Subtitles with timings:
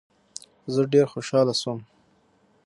[0.73, 1.79] زه ډېر خوشاله شوم.